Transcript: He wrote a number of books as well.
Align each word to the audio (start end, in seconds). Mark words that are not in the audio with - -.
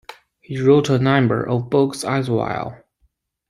He 0.39 0.59
wrote 0.59 0.89
a 0.89 0.97
number 0.97 1.47
of 1.47 1.69
books 1.69 2.03
as 2.03 2.27
well. 2.27 2.75